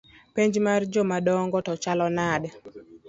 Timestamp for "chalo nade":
1.83-2.49